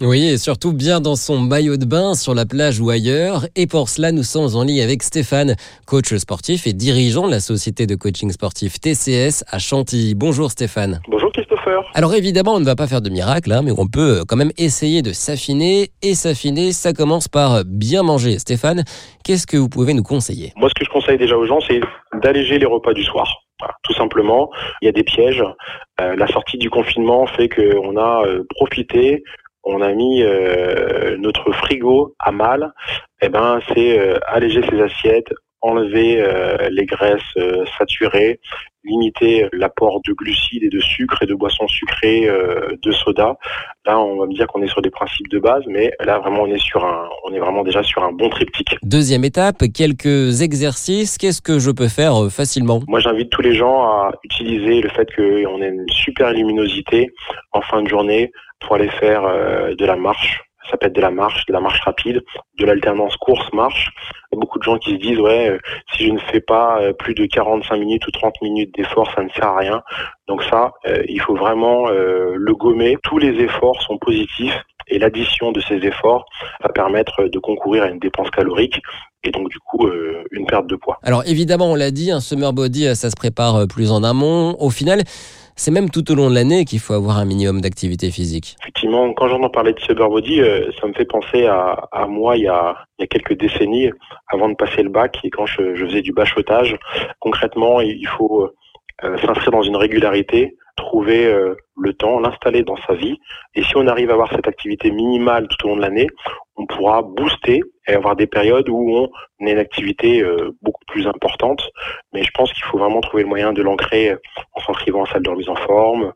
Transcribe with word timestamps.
Oui, 0.00 0.28
et 0.28 0.38
surtout 0.38 0.72
bien 0.72 1.00
dans 1.00 1.16
son 1.16 1.40
maillot 1.40 1.76
de 1.76 1.84
bain 1.84 2.14
sur 2.14 2.32
la 2.32 2.46
plage 2.46 2.78
ou 2.78 2.88
ailleurs. 2.88 3.46
Et 3.56 3.66
pour 3.66 3.88
cela, 3.88 4.12
nous 4.12 4.22
sommes 4.22 4.54
en 4.54 4.62
ligne 4.62 4.80
avec 4.80 5.02
Stéphane, 5.02 5.56
coach 5.88 6.14
sportif 6.14 6.68
et 6.68 6.72
dirigeant 6.72 7.26
de 7.26 7.32
la 7.32 7.40
société 7.40 7.84
de 7.84 7.96
coaching 7.96 8.30
sportif 8.30 8.78
TCS 8.78 9.42
à 9.50 9.58
Chantilly. 9.58 10.14
Bonjour 10.14 10.52
Stéphane. 10.52 11.00
Bonjour 11.08 11.32
Christopher. 11.32 11.82
Alors 11.94 12.14
évidemment, 12.14 12.54
on 12.54 12.60
ne 12.60 12.64
va 12.64 12.76
pas 12.76 12.86
faire 12.86 13.00
de 13.00 13.10
miracle, 13.10 13.50
hein, 13.50 13.62
mais 13.64 13.72
on 13.76 13.88
peut 13.88 14.22
quand 14.28 14.36
même 14.36 14.52
essayer 14.56 15.02
de 15.02 15.10
s'affiner. 15.10 15.88
Et 16.02 16.14
s'affiner, 16.14 16.70
ça 16.70 16.92
commence 16.92 17.26
par 17.26 17.64
bien 17.66 18.04
manger. 18.04 18.38
Stéphane, 18.38 18.84
qu'est-ce 19.24 19.48
que 19.48 19.56
vous 19.56 19.68
pouvez 19.68 19.94
nous 19.94 20.04
conseiller? 20.04 20.52
Moi, 20.56 20.68
ce 20.68 20.74
que 20.74 20.84
je 20.84 20.90
conseille 20.90 21.18
déjà 21.18 21.36
aux 21.36 21.46
gens, 21.46 21.58
c'est 21.66 21.80
d'alléger 22.22 22.60
les 22.60 22.66
repas 22.66 22.92
du 22.92 23.02
soir. 23.02 23.42
tout 23.82 23.94
simplement, 23.94 24.48
il 24.80 24.86
y 24.86 24.88
a 24.88 24.92
des 24.92 25.02
pièges. 25.02 25.42
Euh, 26.00 26.14
la 26.14 26.28
sortie 26.28 26.58
du 26.58 26.70
confinement 26.70 27.26
fait 27.26 27.48
qu'on 27.48 27.96
a 27.96 28.22
euh, 28.24 28.44
profité, 28.50 29.24
on 29.68 29.82
a 29.82 29.92
mis 29.92 30.22
euh, 30.22 31.16
notre 31.18 31.52
frigo 31.52 32.14
à 32.18 32.32
mal. 32.32 32.72
Eh 33.20 33.28
ben, 33.28 33.60
c'est 33.68 34.20
alléger 34.26 34.62
ses 34.68 34.80
assiettes, 34.80 35.32
enlever 35.60 36.24
les 36.70 36.86
graisses 36.86 37.34
saturées, 37.78 38.40
limiter 38.84 39.46
l'apport 39.52 40.00
de 40.06 40.12
glucides 40.12 40.62
et 40.62 40.68
de 40.68 40.80
sucre 40.80 41.22
et 41.22 41.26
de 41.26 41.34
boissons 41.34 41.66
sucrées, 41.68 42.28
de 42.82 42.92
soda. 42.92 43.36
Là, 43.84 43.98
on 43.98 44.18
va 44.18 44.26
me 44.26 44.34
dire 44.34 44.46
qu'on 44.46 44.62
est 44.62 44.68
sur 44.68 44.82
des 44.82 44.90
principes 44.90 45.28
de 45.28 45.38
base, 45.38 45.62
mais 45.66 45.92
là 46.00 46.18
vraiment 46.18 46.42
on 46.42 46.46
est 46.46 46.62
sur 46.62 46.84
un, 46.84 47.08
on 47.24 47.34
est 47.34 47.38
vraiment 47.38 47.64
déjà 47.64 47.82
sur 47.82 48.02
un 48.02 48.12
bon 48.12 48.28
triptyque. 48.30 48.76
Deuxième 48.82 49.24
étape, 49.24 49.64
quelques 49.74 50.42
exercices. 50.42 51.18
Qu'est-ce 51.18 51.42
que 51.42 51.58
je 51.58 51.70
peux 51.70 51.88
faire 51.88 52.14
facilement? 52.30 52.80
Moi, 52.86 53.00
j'invite 53.00 53.30
tous 53.30 53.42
les 53.42 53.54
gens 53.54 53.82
à 53.82 54.12
utiliser 54.24 54.80
le 54.80 54.88
fait 54.90 55.08
qu'on 55.14 55.60
ait 55.60 55.68
une 55.68 55.88
super 55.90 56.32
luminosité 56.32 57.10
en 57.52 57.60
fin 57.62 57.82
de 57.82 57.88
journée 57.88 58.30
pour 58.60 58.76
aller 58.76 58.88
faire 58.88 59.22
de 59.22 59.84
la 59.84 59.96
marche 59.96 60.40
ça 60.70 60.76
peut 60.76 60.86
être 60.86 60.94
de 60.94 61.00
la 61.00 61.10
marche, 61.10 61.44
de 61.46 61.52
la 61.52 61.60
marche 61.60 61.80
rapide, 61.80 62.22
de 62.58 62.66
l'alternance 62.66 63.16
course-marche. 63.16 63.90
Beaucoup 64.32 64.58
de 64.58 64.64
gens 64.64 64.78
qui 64.78 64.92
se 64.92 64.96
disent 64.96 65.18
ouais, 65.18 65.50
euh, 65.50 65.58
si 65.94 66.06
je 66.06 66.12
ne 66.12 66.18
fais 66.18 66.40
pas 66.40 66.80
euh, 66.80 66.92
plus 66.92 67.14
de 67.14 67.26
45 67.26 67.76
minutes 67.76 68.06
ou 68.06 68.10
30 68.10 68.34
minutes 68.42 68.74
d'effort, 68.74 69.10
ça 69.14 69.22
ne 69.22 69.28
sert 69.30 69.46
à 69.46 69.56
rien. 69.56 69.82
Donc 70.28 70.42
ça, 70.44 70.72
euh, 70.86 71.02
il 71.08 71.20
faut 71.20 71.34
vraiment 71.34 71.88
le 71.88 72.54
gommer. 72.54 72.96
Tous 73.02 73.18
les 73.18 73.42
efforts 73.42 73.80
sont 73.82 73.98
positifs 73.98 74.56
et 74.88 74.98
l'addition 74.98 75.52
de 75.52 75.60
ces 75.60 75.76
efforts 75.76 76.26
va 76.62 76.68
permettre 76.70 77.24
de 77.24 77.38
concourir 77.38 77.84
à 77.84 77.88
une 77.88 77.98
dépense 77.98 78.30
calorique 78.30 78.80
et 79.24 79.30
donc 79.30 79.48
du 79.48 79.58
coup 79.58 79.88
une 80.30 80.46
perte 80.46 80.66
de 80.66 80.76
poids. 80.76 80.98
Alors 81.02 81.22
évidemment, 81.26 81.72
on 81.72 81.74
l'a 81.74 81.90
dit, 81.90 82.10
un 82.10 82.20
summer 82.20 82.52
body, 82.52 82.94
ça 82.94 83.10
se 83.10 83.16
prépare 83.16 83.66
plus 83.66 83.90
en 83.90 84.02
amont. 84.02 84.56
Au 84.58 84.70
final, 84.70 85.02
c'est 85.58 85.72
même 85.72 85.90
tout 85.90 86.10
au 86.10 86.14
long 86.14 86.30
de 86.30 86.34
l'année 86.34 86.64
qu'il 86.64 86.78
faut 86.78 86.94
avoir 86.94 87.18
un 87.18 87.24
minimum 87.24 87.60
d'activité 87.60 88.10
physique. 88.10 88.56
Effectivement, 88.62 89.12
quand 89.12 89.28
j'entends 89.28 89.50
parler 89.50 89.72
de 89.72 89.80
Cyber 89.80 90.08
Body, 90.08 90.40
euh, 90.40 90.70
ça 90.80 90.86
me 90.86 90.92
fait 90.92 91.04
penser 91.04 91.46
à, 91.46 92.06
moi 92.08 92.36
il 92.36 92.44
y, 92.44 92.48
a, 92.48 92.76
quelques 93.10 93.36
décennies, 93.36 93.90
avant 94.28 94.48
de 94.48 94.54
passer 94.54 94.82
le 94.84 94.88
bac 94.88 95.18
et 95.24 95.30
quand 95.30 95.46
je, 95.46 95.74
faisais 95.74 96.00
du 96.00 96.12
bachotage. 96.12 96.78
Concrètement, 97.18 97.80
il 97.80 98.06
faut 98.06 98.48
euh, 99.04 99.18
s'inscrire 99.18 99.50
dans 99.50 99.62
une 99.62 99.76
régularité, 99.76 100.56
trouver 100.76 101.26
euh, 101.26 101.56
le 101.76 101.92
temps, 101.92 102.20
l'installer 102.20 102.62
dans 102.62 102.76
sa 102.86 102.94
vie. 102.94 103.18
Et 103.56 103.64
si 103.64 103.76
on 103.76 103.88
arrive 103.88 104.10
à 104.10 104.12
avoir 104.12 104.30
cette 104.30 104.46
activité 104.46 104.92
minimale 104.92 105.48
tout 105.48 105.66
au 105.66 105.70
long 105.70 105.76
de 105.76 105.82
l'année, 105.82 106.06
on 106.56 106.66
pourra 106.66 107.02
booster 107.02 107.62
et 107.88 107.94
avoir 107.94 108.14
des 108.14 108.28
périodes 108.28 108.68
où 108.68 109.08
on 109.40 109.46
a 109.46 109.50
une 109.50 109.58
activité 109.58 110.22
plus 110.88 111.06
importante. 111.06 111.62
Mais 112.12 112.22
je 112.22 112.30
pense 112.32 112.52
qu'il 112.52 112.64
faut 112.64 112.78
vraiment 112.78 113.00
trouver 113.00 113.22
le 113.22 113.28
moyen 113.28 113.52
de 113.52 113.62
l'ancrer 113.62 114.14
en 114.54 114.60
s'inscrivant 114.60 115.02
en 115.02 115.06
salle 115.06 115.22
de 115.22 115.30
remise 115.30 115.48
en 115.48 115.56
forme, 115.56 116.12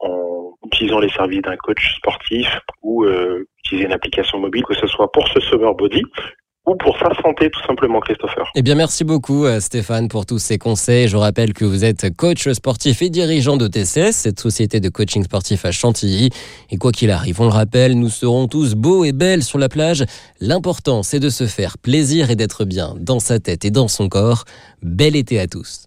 en 0.00 0.54
utilisant 0.66 1.00
les 1.00 1.10
services 1.10 1.42
d'un 1.42 1.56
coach 1.56 1.96
sportif 1.96 2.48
ou 2.82 3.04
euh, 3.04 3.46
utiliser 3.58 3.86
une 3.86 3.92
application 3.92 4.38
mobile, 4.38 4.64
que 4.64 4.74
ce 4.74 4.86
soit 4.86 5.10
pour 5.12 5.28
ce 5.28 5.40
summer 5.40 5.74
body 5.74 6.02
ou 6.72 6.76
pour 6.76 6.96
sa 6.98 7.10
santé 7.22 7.50
tout 7.50 7.60
simplement 7.66 8.00
Christopher. 8.00 8.50
Eh 8.54 8.62
bien 8.62 8.74
merci 8.74 9.04
beaucoup 9.04 9.44
euh, 9.44 9.60
Stéphane 9.60 10.08
pour 10.08 10.26
tous 10.26 10.38
ces 10.38 10.58
conseils. 10.58 11.08
Je 11.08 11.16
rappelle 11.16 11.52
que 11.52 11.64
vous 11.64 11.84
êtes 11.84 12.14
coach 12.16 12.48
sportif 12.48 13.02
et 13.02 13.10
dirigeant 13.10 13.56
de 13.56 13.68
TCS, 13.68 14.12
cette 14.12 14.40
société 14.40 14.80
de 14.80 14.88
coaching 14.88 15.24
sportif 15.24 15.64
à 15.64 15.72
Chantilly. 15.72 16.30
Et 16.70 16.76
quoi 16.78 16.92
qu'il 16.92 17.10
arrive, 17.10 17.40
on 17.40 17.44
le 17.44 17.50
rappelle, 17.50 17.98
nous 17.98 18.08
serons 18.08 18.48
tous 18.48 18.74
beaux 18.74 19.04
et 19.04 19.12
belles 19.12 19.42
sur 19.42 19.58
la 19.58 19.68
plage. 19.68 20.04
L'important 20.40 21.02
c'est 21.02 21.20
de 21.20 21.30
se 21.30 21.46
faire 21.46 21.78
plaisir 21.78 22.30
et 22.30 22.36
d'être 22.36 22.64
bien 22.64 22.94
dans 22.98 23.20
sa 23.20 23.38
tête 23.38 23.64
et 23.64 23.70
dans 23.70 23.88
son 23.88 24.08
corps. 24.08 24.44
Bel 24.82 25.16
été 25.16 25.38
à 25.38 25.46
tous. 25.46 25.86